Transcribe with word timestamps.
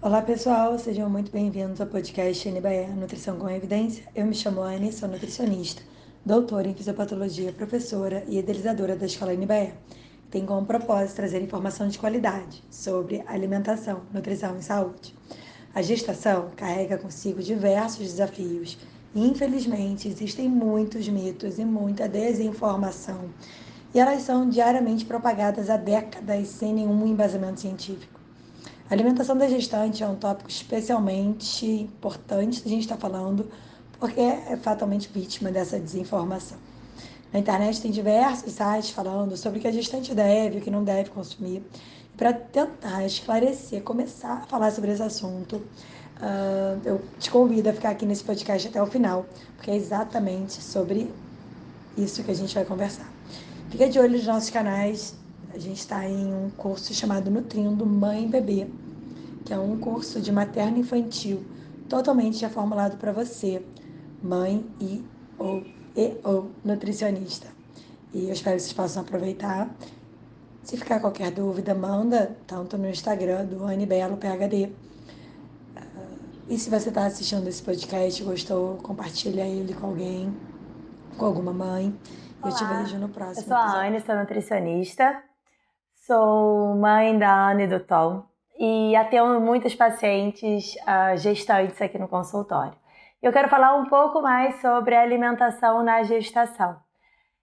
Olá 0.00 0.22
pessoal, 0.22 0.78
sejam 0.78 1.10
muito 1.10 1.32
bem-vindos 1.32 1.80
ao 1.80 1.86
podcast 1.88 2.48
NBE 2.48 2.86
Nutrição 2.96 3.36
com 3.36 3.50
Evidência. 3.50 4.04
Eu 4.14 4.26
me 4.26 4.34
chamo 4.34 4.62
Anne, 4.62 4.92
sou 4.92 5.08
nutricionista, 5.08 5.82
doutora 6.24 6.68
em 6.68 6.74
fisiopatologia, 6.74 7.52
professora 7.52 8.22
e 8.28 8.38
idealizadora 8.38 8.94
da 8.94 9.06
Escola 9.06 9.34
NBE. 9.34 9.74
Tem 10.30 10.46
como 10.46 10.64
propósito 10.64 11.16
trazer 11.16 11.42
informação 11.42 11.88
de 11.88 11.98
qualidade 11.98 12.62
sobre 12.70 13.24
alimentação, 13.26 14.02
nutrição 14.14 14.56
e 14.56 14.62
saúde. 14.62 15.16
A 15.74 15.82
gestação 15.82 16.50
carrega 16.54 16.96
consigo 16.96 17.42
diversos 17.42 18.06
desafios 18.06 18.78
e, 19.12 19.26
infelizmente, 19.26 20.06
existem 20.06 20.48
muitos 20.48 21.08
mitos 21.08 21.58
e 21.58 21.64
muita 21.64 22.08
desinformação. 22.08 23.30
E 23.92 23.98
elas 23.98 24.22
são 24.22 24.48
diariamente 24.48 25.04
propagadas 25.04 25.68
há 25.68 25.76
décadas 25.76 26.46
sem 26.46 26.72
nenhum 26.72 27.04
embasamento 27.04 27.58
científico. 27.58 28.17
A 28.90 28.94
alimentação 28.94 29.36
da 29.36 29.46
gestante 29.46 30.02
é 30.02 30.08
um 30.08 30.16
tópico 30.16 30.48
especialmente 30.48 31.66
importante 31.66 32.62
a 32.64 32.68
gente 32.68 32.82
estar 32.82 32.94
tá 32.94 33.00
falando, 33.02 33.46
porque 34.00 34.18
é 34.18 34.56
fatalmente 34.56 35.10
vítima 35.12 35.50
dessa 35.50 35.78
desinformação. 35.78 36.56
Na 37.30 37.38
internet 37.38 37.82
tem 37.82 37.90
diversos 37.90 38.54
sites 38.54 38.88
falando 38.88 39.36
sobre 39.36 39.58
o 39.58 39.62
que 39.62 39.68
a 39.68 39.72
gestante 39.72 40.14
deve 40.14 40.56
e 40.56 40.60
o 40.60 40.62
que 40.62 40.70
não 40.70 40.82
deve 40.82 41.10
consumir. 41.10 41.62
Para 42.16 42.32
tentar 42.32 43.04
esclarecer, 43.04 43.82
começar 43.82 44.38
a 44.44 44.46
falar 44.46 44.70
sobre 44.70 44.90
esse 44.90 45.02
assunto, 45.02 45.56
uh, 45.56 46.80
eu 46.82 47.02
te 47.18 47.30
convido 47.30 47.68
a 47.68 47.74
ficar 47.74 47.90
aqui 47.90 48.06
nesse 48.06 48.24
podcast 48.24 48.68
até 48.68 48.82
o 48.82 48.86
final, 48.86 49.26
porque 49.56 49.70
é 49.70 49.76
exatamente 49.76 50.62
sobre 50.62 51.12
isso 51.94 52.24
que 52.24 52.30
a 52.30 52.34
gente 52.34 52.54
vai 52.54 52.64
conversar. 52.64 53.12
Fica 53.68 53.86
de 53.86 53.98
olho 53.98 54.12
nos 54.12 54.26
nossos 54.26 54.48
canais, 54.48 55.14
a 55.52 55.58
gente 55.58 55.78
está 55.78 56.08
em 56.08 56.32
um 56.32 56.50
curso 56.50 56.94
chamado 56.94 57.30
Nutrindo 57.30 57.84
Mãe 57.84 58.24
e 58.24 58.28
Bebê, 58.28 58.66
que 59.44 59.52
é 59.52 59.58
um 59.58 59.78
curso 59.78 60.20
de 60.20 60.30
materno 60.30 60.78
infantil 60.78 61.44
totalmente 61.88 62.42
reformulado 62.42 62.96
para 62.96 63.12
você, 63.12 63.64
mãe 64.22 64.64
e 64.80 65.04
ou, 65.38 65.64
e, 65.96 66.16
ou 66.22 66.50
nutricionista. 66.64 67.48
E 68.12 68.26
eu 68.26 68.32
espero 68.32 68.56
que 68.56 68.62
vocês 68.62 68.72
possam 68.72 69.02
aproveitar. 69.02 69.70
Se 70.62 70.76
ficar 70.76 71.00
qualquer 71.00 71.30
dúvida, 71.30 71.74
manda 71.74 72.36
tanto 72.46 72.76
no 72.76 72.88
Instagram 72.88 73.46
do 73.46 73.64
Anibelo 73.64 74.16
PHD. 74.16 74.70
Ah, 75.76 75.80
e 76.48 76.58
se 76.58 76.68
você 76.68 76.90
está 76.90 77.06
assistindo 77.06 77.46
esse 77.48 77.62
podcast, 77.62 78.22
gostou, 78.22 78.76
compartilha 78.76 79.46
ele 79.46 79.72
com 79.72 79.88
alguém, 79.88 80.34
com 81.16 81.24
alguma 81.24 81.52
mãe. 81.52 81.98
Olá, 82.42 82.52
eu 82.52 82.56
te 82.56 82.64
vejo 82.64 82.98
no 82.98 83.08
próximo. 83.08 83.44
Eu 83.44 83.48
sou 83.48 83.56
a 83.56 83.86
Anne, 83.86 84.00
sou 84.00 84.14
nutricionista. 84.14 85.22
Sou 85.94 86.74
mãe 86.76 87.18
da 87.18 87.50
Anne 87.50 87.64
e 87.64 87.66
do 87.66 87.80
Tom 87.80 88.27
e 88.58 88.96
atendo 88.96 89.40
muitos 89.40 89.74
pacientes 89.74 90.74
uh, 90.76 91.16
gestantes 91.16 91.80
aqui 91.80 91.96
no 91.96 92.08
consultório. 92.08 92.76
Eu 93.22 93.32
quero 93.32 93.48
falar 93.48 93.74
um 93.76 93.86
pouco 93.86 94.20
mais 94.20 94.60
sobre 94.60 94.96
alimentação 94.96 95.82
na 95.82 96.02
gestação. 96.02 96.76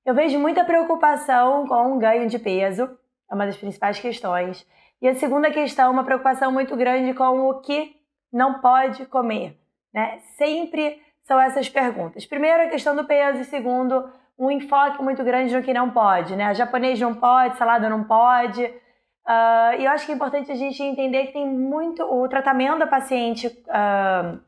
Eu 0.06 0.14
vejo 0.14 0.38
muita 0.38 0.64
preocupação 0.64 1.66
com 1.68 1.96
o 1.96 1.98
ganho 1.98 2.28
de 2.28 2.38
peso, 2.38 2.90
é 3.30 3.34
uma 3.34 3.46
das 3.46 3.58
principais 3.58 4.00
questões. 4.00 4.68
E 5.02 5.08
a 5.08 5.16
segunda 5.16 5.50
questão, 5.52 5.92
uma 5.92 6.04
preocupação 6.04 6.52
muito 6.52 6.76
grande 6.76 7.14
com 7.14 7.50
o 7.50 7.62
que 7.62 7.96
não 8.32 8.60
pode 8.60 9.06
comer. 9.06 9.58
Né? 9.94 10.20
Sempre 10.38 11.02
são 11.24 11.40
essas 11.40 11.70
perguntas. 11.70 12.26
Primeiro, 12.26 12.64
a 12.64 12.68
questão 12.68 12.96
do 12.96 13.06
peso, 13.06 13.42
e 13.42 13.46
segundo, 13.46 14.10
um 14.38 14.52
enfoque 14.52 15.02
muito 15.02 15.24
grande 15.24 15.56
no 15.56 15.64
que 15.64 15.74
não 15.74 15.90
pode, 15.90 16.36
né? 16.36 16.54
Japonês 16.54 17.00
não 17.00 17.16
pode, 17.16 17.58
salada 17.58 17.90
não 17.90 18.04
pode. 18.04 18.72
Uh, 19.28 19.80
e 19.80 19.86
eu 19.86 19.92
acho 19.92 20.06
que 20.06 20.12
é 20.12 20.16
importante 20.16 20.52
a 20.52 20.56
gente 20.56 20.82
entender 20.84 21.28
que 21.28 21.34
tem 21.34 21.50
muito. 21.50 22.04
O 22.04 22.28
tratamento 22.30 22.80
da 22.80 22.88
paciente, 22.88 23.48
uh, 23.48 24.40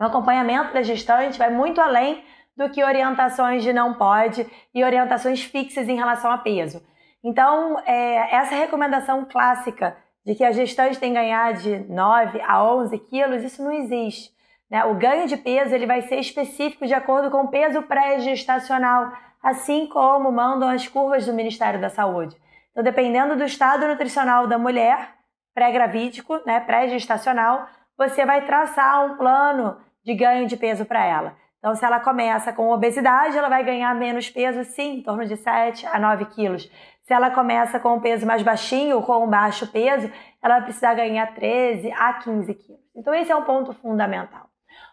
o 0.00 0.04
acompanhamento 0.04 0.72
da 0.72 0.82
gestante 0.82 1.38
vai 1.38 1.50
muito 1.50 1.80
além 1.80 2.22
do 2.56 2.70
que 2.70 2.82
orientações 2.82 3.62
de 3.62 3.72
não 3.72 3.94
pode 3.94 4.46
e 4.74 4.82
orientações 4.84 5.42
fixas 5.42 5.88
em 5.88 5.96
relação 5.96 6.30
a 6.30 6.38
peso. 6.38 6.82
Então, 7.24 7.78
é, 7.86 8.34
essa 8.34 8.54
recomendação 8.54 9.24
clássica 9.24 9.96
de 10.24 10.34
que 10.34 10.44
a 10.44 10.52
gestante 10.52 10.98
tem 10.98 11.12
que 11.12 11.18
ganhar 11.18 11.52
de 11.54 11.78
9 11.90 12.40
a 12.42 12.64
11 12.64 12.98
quilos, 12.98 13.42
isso 13.42 13.62
não 13.62 13.72
existe. 13.72 14.30
Né? 14.70 14.84
O 14.84 14.94
ganho 14.94 15.26
de 15.26 15.36
peso 15.36 15.74
ele 15.74 15.86
vai 15.86 16.02
ser 16.02 16.16
específico 16.16 16.86
de 16.86 16.94
acordo 16.94 17.30
com 17.30 17.42
o 17.42 17.48
peso 17.48 17.82
pré-gestacional 17.82 19.12
assim 19.42 19.86
como 19.86 20.30
mandam 20.30 20.68
as 20.68 20.86
curvas 20.86 21.26
do 21.26 21.32
Ministério 21.32 21.80
da 21.80 21.90
Saúde. 21.90 22.36
Então, 22.72 22.82
dependendo 22.82 23.36
do 23.36 23.44
estado 23.44 23.86
nutricional 23.86 24.46
da 24.46 24.58
mulher, 24.58 25.14
pré-gravídico, 25.54 26.40
né, 26.44 26.58
pré-gestacional, 26.60 27.68
você 27.96 28.26
vai 28.26 28.44
traçar 28.44 29.04
um 29.04 29.16
plano 29.16 29.78
de 30.02 30.14
ganho 30.14 30.46
de 30.46 30.56
peso 30.56 30.84
para 30.84 31.04
ela. 31.04 31.36
Então, 31.58 31.74
se 31.76 31.84
ela 31.84 32.00
começa 32.00 32.52
com 32.52 32.70
obesidade, 32.70 33.38
ela 33.38 33.48
vai 33.48 33.62
ganhar 33.62 33.94
menos 33.94 34.28
peso, 34.28 34.64
sim, 34.64 34.96
em 34.96 35.02
torno 35.02 35.24
de 35.24 35.36
7 35.36 35.86
a 35.86 35.98
9 35.98 36.24
quilos. 36.26 36.68
Se 37.02 37.12
ela 37.12 37.30
começa 37.30 37.78
com 37.78 37.94
um 37.94 38.00
peso 38.00 38.26
mais 38.26 38.42
baixinho, 38.42 39.02
com 39.02 39.24
um 39.24 39.28
baixo 39.28 39.70
peso, 39.70 40.10
ela 40.42 40.54
vai 40.56 40.64
precisar 40.64 40.94
ganhar 40.94 41.34
13 41.34 41.92
a 41.92 42.14
15 42.14 42.54
quilos. 42.54 42.80
Então, 42.96 43.14
esse 43.14 43.30
é 43.30 43.36
um 43.36 43.44
ponto 43.44 43.72
fundamental. 43.74 44.48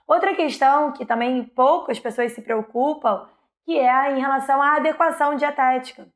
Outra 0.07 0.35
questão 0.35 0.91
que 0.91 1.05
também 1.05 1.43
poucas 1.43 1.99
pessoas 1.99 2.33
se 2.33 2.41
preocupam 2.41 3.27
que 3.65 3.77
é 3.77 4.11
em 4.11 4.19
relação 4.19 4.61
à 4.61 4.75
adequação 4.75 5.35
dietética. 5.35 6.07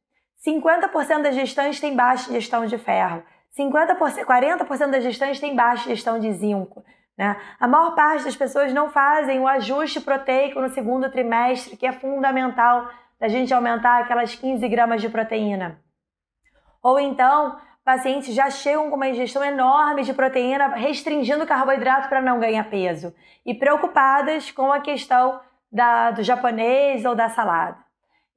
50% 0.45 1.21
das 1.21 1.35
gestantes 1.35 1.79
têm 1.79 1.95
baixa 1.95 2.29
ingestão 2.29 2.65
de 2.65 2.77
ferro, 2.77 3.23
50%, 3.57 4.25
40% 4.25 4.91
das 4.91 5.03
gestantes 5.03 5.39
têm 5.39 5.55
baixa 5.55 5.85
ingestão 5.85 6.19
de 6.19 6.31
zinco. 6.33 6.83
Né? 7.17 7.39
A 7.59 7.67
maior 7.67 7.93
parte 7.95 8.25
das 8.25 8.35
pessoas 8.35 8.73
não 8.73 8.89
fazem 8.89 9.39
o 9.39 9.47
ajuste 9.47 10.01
proteico 10.01 10.59
no 10.59 10.69
segundo 10.69 11.09
trimestre, 11.11 11.77
que 11.77 11.85
é 11.85 11.91
fundamental 11.91 12.89
da 13.19 13.27
gente 13.27 13.53
aumentar 13.53 14.01
aquelas 14.01 14.35
15 14.35 14.67
gramas 14.67 15.01
de 15.01 15.09
proteína. 15.09 15.79
Ou 16.81 16.99
então, 16.99 17.57
pacientes 17.85 18.33
já 18.33 18.49
chegam 18.49 18.89
com 18.89 18.95
uma 18.95 19.07
ingestão 19.07 19.43
enorme 19.43 20.03
de 20.03 20.13
proteína, 20.13 20.67
restringindo 20.69 21.43
o 21.43 21.47
carboidrato 21.47 22.09
para 22.09 22.21
não 22.21 22.39
ganhar 22.39 22.63
peso, 22.65 23.13
e 23.45 23.53
preocupadas 23.53 24.51
com 24.51 24.71
a 24.71 24.81
questão 24.81 25.39
da, 25.71 26.11
do 26.11 26.23
japonês 26.23 27.05
ou 27.05 27.15
da 27.15 27.29
salada. 27.29 27.77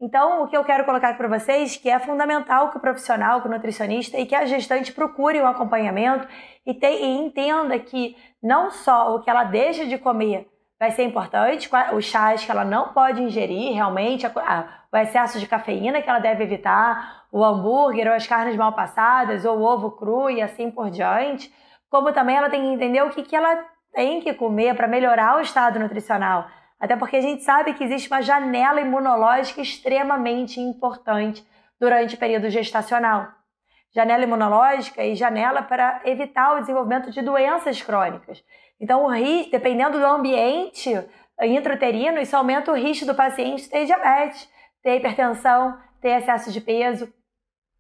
Então, 0.01 0.43
o 0.43 0.49
que 0.49 0.57
eu 0.57 0.63
quero 0.63 0.85
colocar 0.85 1.17
para 1.17 1.27
vocês 1.27 1.77
que 1.77 1.89
é 1.89 1.99
fundamental 1.99 2.71
que 2.71 2.77
o 2.77 2.81
profissional, 2.81 3.41
que 3.41 3.49
o 3.49 3.51
nutricionista 3.51 4.19
e 4.19 4.27
que 4.27 4.35
a 4.35 4.45
gestante 4.45 4.93
procure 4.93 5.41
um 5.41 5.47
acompanhamento 5.47 6.29
e, 6.67 6.75
te, 6.75 6.87
e 6.87 7.17
entenda 7.17 7.79
que 7.79 8.15
não 8.43 8.71
só 8.71 9.15
o 9.15 9.23
que 9.23 9.31
ela 9.31 9.45
deixa 9.45 9.87
de 9.87 9.97
comer 9.97 10.47
vai 10.79 10.91
ser 10.91 11.05
importante, 11.05 11.71
os 11.95 12.05
chás 12.05 12.45
que 12.45 12.51
ela 12.51 12.65
não 12.65 12.93
pode 12.93 13.23
ingerir 13.23 13.73
realmente, 13.73 14.27
o 14.27 14.97
excesso 14.99 15.41
de 15.41 15.47
cafeína 15.47 16.03
que 16.03 16.11
ela 16.11 16.19
deve 16.19 16.45
evitar, 16.45 17.25
o 17.33 17.43
hambúrguer 17.43 18.07
ou 18.07 18.13
as 18.13 18.27
carnes 18.27 18.57
mal 18.57 18.75
passadas, 18.75 19.47
ou 19.47 19.59
o 19.59 19.63
ovo 19.63 19.93
cru 19.93 20.29
e 20.29 20.43
assim 20.43 20.71
por 20.71 20.91
diante, 20.91 21.51
como 21.89 22.13
também 22.13 22.37
ela 22.37 22.51
tem 22.51 22.61
que 22.61 22.69
entender 22.69 23.03
o 23.03 23.09
que, 23.09 23.23
que 23.23 23.35
ela 23.35 23.65
tem 23.95 24.21
que 24.21 24.35
comer 24.35 24.77
para 24.77 24.87
melhorar 24.87 25.39
o 25.39 25.41
estado 25.41 25.79
nutricional 25.79 26.47
até 26.79 26.97
porque 26.97 27.17
a 27.17 27.21
gente 27.21 27.43
sabe 27.43 27.75
que 27.75 27.85
existe 27.85 28.09
uma 28.09 28.23
janela 28.23 28.81
imunológica 28.81 29.61
extremamente 29.61 30.61
importante 30.61 31.47
durante 31.81 32.15
o 32.15 32.19
período 32.19 32.51
gestacional. 32.51 33.29
Janela 33.95 34.25
imunológica 34.25 35.03
e 35.03 35.15
janela 35.15 35.63
para 35.63 36.03
evitar 36.05 36.55
o 36.55 36.61
desenvolvimento 36.61 37.11
de 37.11 37.23
doenças 37.23 37.81
crônicas. 37.81 38.45
Então, 38.79 39.07
o 39.07 39.51
dependendo 39.51 39.99
do 39.99 40.07
ambiente 40.07 41.03
intrauterino, 41.41 42.19
isso 42.19 42.37
aumenta 42.37 42.71
o 42.71 42.77
risco 42.77 43.07
do 43.07 43.15
paciente 43.15 43.69
ter 43.69 43.87
diabetes, 43.87 44.49
ter 44.83 44.97
hipertensão, 44.97 45.79
ter 46.01 46.11
excesso 46.11 46.53
de 46.53 46.61
peso. 46.61 47.11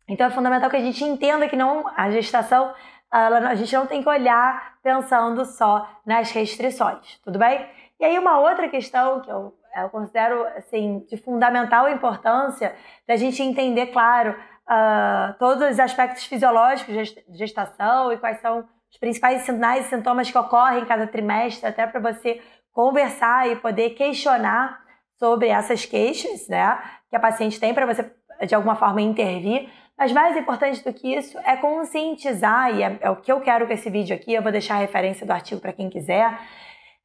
Então, 0.09 0.27
é 0.27 0.31
fundamental 0.31 0.71
que 0.71 0.77
a 0.77 0.81
gente 0.81 1.05
entenda 1.05 1.49
que 1.49 1.57
não 1.57 1.87
a 1.95 2.11
gestação, 2.11 2.73
a 3.11 3.55
gente 3.55 3.75
não 3.75 3.87
tem 3.87 4.03
que 4.03 4.09
olhar 4.09 4.78
pensando 4.83 5.45
só 5.45 5.87
nas 6.07 6.31
restrições, 6.31 7.19
tudo 7.22 7.39
bem? 7.39 7.66
E 7.98 8.04
aí 8.04 8.19
uma 8.19 8.39
outra 8.39 8.69
questão 8.69 9.21
que 9.21 9.31
eu, 9.31 9.54
eu 9.77 9.89
considero 9.89 10.47
assim 10.57 11.04
de 11.09 11.16
fundamental 11.16 11.89
importância 11.89 12.75
da 13.07 13.16
gente 13.16 13.43
entender, 13.43 13.87
claro, 13.87 14.37
uh, 14.69 15.34
todos 15.39 15.71
os 15.71 15.81
aspectos 15.81 16.25
fisiológicos 16.25 16.95
de 16.95 17.39
gestação 17.39 18.13
e 18.13 18.19
quais 18.19 18.41
são 18.41 18.65
os 18.91 18.98
principais 18.98 19.43
sinais 19.43 19.87
e 19.87 19.89
sintomas 19.89 20.31
que 20.31 20.39
ocorrem 20.39 20.83
em 20.83 20.87
cada 20.87 21.07
trimestre, 21.07 21.66
até 21.66 21.87
para 21.87 22.01
você 22.01 22.41
conversar 22.72 23.48
e 23.48 23.57
poder 23.57 23.91
questionar 23.91 24.81
sobre 25.19 25.48
essas 25.48 25.87
queixas, 25.87 26.47
né, 26.48 26.78
que 27.09 27.16
a 27.16 27.21
paciente 27.21 27.59
tem 27.59 27.72
para 27.72 27.87
você 27.87 28.10
de 28.47 28.54
alguma 28.54 28.77
forma 28.77 29.01
intervir. 29.01 29.71
Mas 29.97 30.13
mais 30.13 30.37
importante 30.37 30.84
do 30.84 30.93
que 30.93 31.15
isso 31.15 31.39
é 31.39 31.57
conscientizar, 31.57 32.75
e 32.75 32.83
é, 32.83 32.98
é 33.01 33.10
o 33.10 33.16
que 33.16 33.33
eu 33.33 33.41
quero 33.41 33.66
com 33.66 33.72
esse 33.72 33.89
vídeo 33.89 34.15
aqui, 34.15 34.34
eu 34.34 34.43
vou 34.43 34.53
deixar 34.53 34.75
a 34.75 34.78
referência 34.78 35.27
do 35.27 35.33
artigo 35.33 35.59
para 35.59 35.72
quem 35.72 35.89
quiser, 35.89 36.39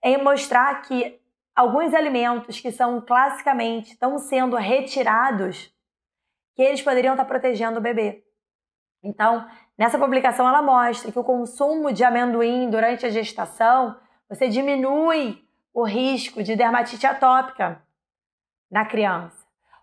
em 0.04 0.22
mostrar 0.24 0.82
que 0.84 1.20
alguns 1.56 1.94
alimentos 1.94 2.60
que 2.60 2.72
são 2.72 3.02
classicamente 3.02 3.92
estão 3.92 4.18
sendo 4.18 4.56
retirados, 4.56 5.74
que 6.56 6.62
eles 6.62 6.82
poderiam 6.82 7.14
estar 7.14 7.26
protegendo 7.26 7.80
o 7.80 7.82
bebê. 7.82 8.24
Então, 9.04 9.48
Nessa 9.82 9.98
publicação 9.98 10.48
ela 10.48 10.62
mostra 10.62 11.12
que 11.12 11.18
o 11.18 11.24
consumo 11.24 11.92
de 11.92 12.04
amendoim 12.04 12.70
durante 12.70 13.04
a 13.04 13.10
gestação, 13.10 14.00
você 14.30 14.48
diminui 14.48 15.44
o 15.74 15.84
risco 15.84 16.44
de 16.44 16.56
dermatite 16.56 17.08
atópica 17.08 17.82
na 18.70 18.86
criança. 18.86 19.41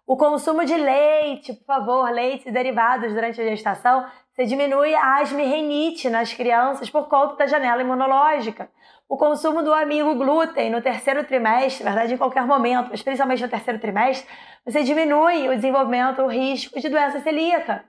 O 0.09 0.17
consumo 0.17 0.65
de 0.65 0.75
leite, 0.75 1.53
por 1.53 1.67
favor, 1.67 2.11
leite 2.11 2.49
e 2.49 2.51
derivados 2.51 3.13
durante 3.13 3.43
a 3.43 3.45
gestação, 3.45 4.07
você 4.33 4.47
diminui 4.47 4.95
a 4.95 5.17
asma 5.17 5.43
e 5.43 5.47
renite 5.47 6.09
nas 6.09 6.33
crianças 6.33 6.89
por 6.89 7.11
conta 7.11 7.37
da 7.37 7.47
janela 7.47 7.83
imunológica. 7.83 8.71
O 9.07 9.19
consumo 9.19 9.63
do 9.63 9.71
amigo 9.71 10.15
glúten 10.15 10.71
no 10.71 10.81
terceiro 10.81 11.25
trimestre, 11.25 11.85
na 11.85 11.91
verdade 11.91 12.15
em 12.15 12.17
qualquer 12.17 12.47
momento, 12.47 12.89
mas 12.91 13.03
principalmente 13.03 13.43
no 13.43 13.51
terceiro 13.51 13.79
trimestre, 13.79 14.27
você 14.65 14.83
diminui 14.83 15.47
o 15.47 15.55
desenvolvimento, 15.55 16.23
o 16.23 16.27
risco 16.27 16.81
de 16.81 16.89
doença 16.89 17.21
celíaca. 17.21 17.85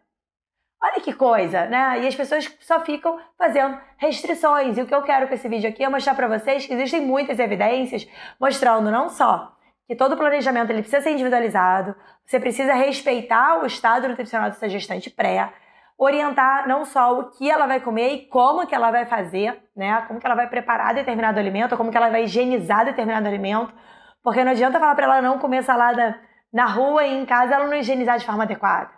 Olha 0.84 1.00
que 1.00 1.14
coisa, 1.14 1.68
né? 1.68 2.02
E 2.02 2.08
as 2.08 2.16
pessoas 2.16 2.54
só 2.60 2.82
ficam 2.82 3.18
fazendo 3.38 3.80
restrições. 3.96 4.78
E 4.78 4.82
o 4.82 4.86
que 4.86 4.94
eu 4.94 5.04
quero 5.04 5.30
com 5.30 5.36
esse 5.36 5.48
vídeo 5.48 5.70
aqui 5.70 5.86
é 5.86 5.88
mostrar 5.88 6.16
para 6.16 6.28
vocês 6.28 6.66
que 6.66 6.74
existem 6.74 7.00
muitas 7.00 7.40
evidências 7.40 8.06
mostrando 8.38 8.92
não 8.92 9.08
só 9.08 9.58
que 9.90 9.96
todo 9.96 10.16
planejamento 10.16 10.70
ele 10.70 10.84
precisa 10.84 11.02
ser 11.02 11.10
individualizado, 11.10 11.96
você 12.24 12.40
precisa 12.40 12.76
respeitar 12.76 13.60
o 13.60 13.66
estado 13.66 14.08
nutricional 14.08 14.48
dessa 14.48 14.70
gestante 14.70 15.10
pré, 15.10 15.52
orientar 15.98 16.68
não 16.68 16.86
só 16.86 17.18
o 17.18 17.32
que 17.32 17.50
ela 17.50 17.66
vai 17.66 17.80
comer 17.80 18.14
e 18.14 18.28
como 18.28 18.68
que 18.68 18.76
ela 18.76 18.92
vai 18.92 19.08
fazer, 19.08 19.60
né? 19.76 20.04
Como 20.08 20.20
que 20.20 20.28
ela 20.28 20.36
vai 20.36 20.48
preparar 20.48 20.94
determinado 20.94 21.40
alimento, 21.40 21.76
como 21.76 21.90
que 21.90 21.98
ela 21.98 22.12
vai 22.12 22.26
higienizar 22.26 22.86
determinado 22.86 23.28
alimento, 23.28 23.74
porque 24.22 24.44
não 24.44 24.52
adianta 24.52 24.80
falar 24.80 24.94
para 24.94 25.06
ela 25.06 25.22
não 25.24 25.40
comer 25.40 25.64
salada 25.64 26.22
na 26.54 26.68
rua 26.68 27.04
e 27.08 27.12
em 27.12 27.26
casa 27.26 27.56
ela 27.56 27.66
não 27.66 27.74
higienizar 27.74 28.20
de 28.20 28.28
forma 28.28 28.44
adequada. 28.44 28.92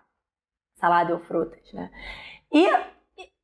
Salada 0.75 1.13
ou 1.13 1.21
frutas, 1.21 1.71
né? 1.71 1.89
E 2.51 2.67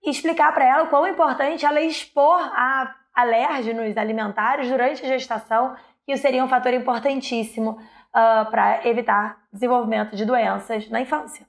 explicar 0.03 0.53
para 0.53 0.65
ela 0.65 0.83
o 0.83 0.89
quão 0.89 1.07
importante 1.07 1.65
ela 1.65 1.79
expor 1.79 2.41
a 2.41 2.93
alérgenos 3.15 3.95
alimentares 3.95 4.69
durante 4.69 5.05
a 5.05 5.07
gestação 5.07 5.77
isso 6.07 6.21
seria 6.21 6.43
um 6.43 6.47
fator 6.47 6.73
importantíssimo 6.73 7.71
uh, 7.71 7.77
ah, 8.13 8.47
para 8.49 8.87
evitar 8.87 9.37
desenvolvimento 9.51 10.15
de 10.15 10.25
doenças 10.25 10.89
na 10.89 11.01
infância. 11.01 11.45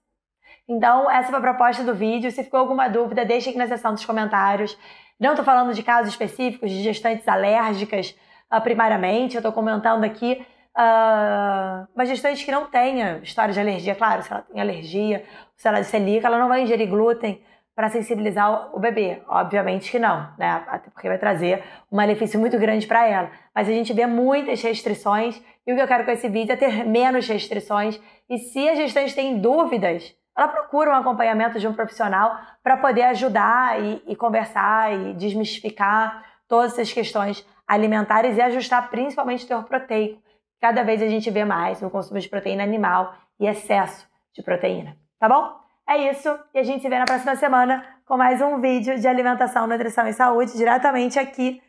Então, 0.68 1.10
essa 1.10 1.30
foi 1.30 1.38
a 1.38 1.42
proposta 1.42 1.84
do 1.84 1.94
vídeo. 1.94 2.30
Se 2.30 2.42
ficou 2.42 2.60
alguma 2.60 2.88
dúvida, 2.88 3.24
deixe 3.24 3.50
aqui 3.50 3.58
na 3.58 3.66
seção 3.66 3.94
dos 3.94 4.04
comentários. 4.04 4.76
Não 5.18 5.30
estou 5.30 5.44
falando 5.44 5.72
de 5.72 5.82
casos 5.82 6.10
específicos 6.10 6.70
de 6.70 6.82
gestantes 6.82 7.26
alérgicas, 7.26 8.16
uh, 8.52 8.60
primariamente. 8.60 9.36
Eu 9.36 9.40
estou 9.40 9.52
comentando 9.52 10.04
aqui 10.04 10.44
uh, 10.76 11.88
uma 11.94 12.04
gestante 12.04 12.44
que 12.44 12.50
não 12.50 12.66
tenha 12.66 13.18
história 13.22 13.54
de 13.54 13.60
alergia. 13.60 13.94
Claro, 13.94 14.22
se 14.22 14.32
ela 14.32 14.42
tem 14.42 14.60
alergia, 14.60 15.24
se 15.56 15.68
ela 15.68 15.78
é 15.78 15.82
celíaca, 15.82 16.26
ela 16.26 16.38
não 16.38 16.48
vai 16.48 16.62
ingerir 16.62 16.88
glúten 16.88 17.40
para 17.78 17.90
sensibilizar 17.90 18.74
o 18.74 18.80
bebê? 18.80 19.22
Obviamente 19.28 19.88
que 19.88 20.00
não, 20.00 20.28
né? 20.36 20.64
Até 20.66 20.90
porque 20.90 21.06
vai 21.06 21.16
trazer 21.16 21.62
um 21.92 21.96
malefício 21.96 22.40
muito 22.40 22.58
grande 22.58 22.88
para 22.88 23.06
ela. 23.06 23.30
Mas 23.54 23.68
a 23.68 23.70
gente 23.70 23.92
vê 23.92 24.04
muitas 24.04 24.60
restrições 24.60 25.40
e 25.64 25.72
o 25.72 25.76
que 25.76 25.82
eu 25.82 25.86
quero 25.86 26.04
com 26.04 26.10
esse 26.10 26.28
vídeo 26.28 26.54
é 26.54 26.56
ter 26.56 26.84
menos 26.84 27.28
restrições. 27.28 28.00
E 28.28 28.36
se 28.36 28.68
a 28.68 28.74
gestante 28.74 29.14
tem 29.14 29.38
dúvidas, 29.38 30.12
ela 30.36 30.48
procura 30.48 30.90
um 30.90 30.94
acompanhamento 30.94 31.60
de 31.60 31.68
um 31.68 31.72
profissional 31.72 32.36
para 32.64 32.78
poder 32.78 33.02
ajudar 33.02 33.80
e, 33.80 34.02
e 34.08 34.16
conversar 34.16 34.92
e 34.92 35.14
desmistificar 35.14 36.24
todas 36.48 36.72
essas 36.72 36.92
questões 36.92 37.46
alimentares 37.64 38.36
e 38.36 38.40
ajustar 38.40 38.90
principalmente 38.90 39.44
o 39.44 39.46
teor 39.46 39.62
proteico. 39.62 40.20
Cada 40.60 40.82
vez 40.82 41.00
a 41.00 41.06
gente 41.06 41.30
vê 41.30 41.44
mais 41.44 41.80
no 41.80 41.90
consumo 41.90 42.18
de 42.18 42.28
proteína 42.28 42.64
animal 42.64 43.14
e 43.38 43.46
excesso 43.46 44.04
de 44.34 44.42
proteína. 44.42 44.96
Tá 45.20 45.28
bom? 45.28 45.67
É 45.88 46.10
isso, 46.10 46.28
e 46.52 46.58
a 46.58 46.62
gente 46.62 46.82
se 46.82 46.88
vê 46.90 46.98
na 46.98 47.06
próxima 47.06 47.34
semana 47.34 47.82
com 48.04 48.18
mais 48.18 48.42
um 48.42 48.60
vídeo 48.60 48.98
de 49.00 49.08
alimentação, 49.08 49.66
nutrição 49.66 50.06
e 50.06 50.12
saúde, 50.12 50.54
diretamente 50.54 51.18
aqui 51.18 51.62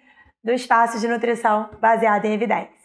do 0.44 0.51
espaço 0.51 1.00
de 1.00 1.07
nutrição 1.07 1.69
baseado 1.80 2.25
em 2.25 2.33
evidência. 2.33 2.78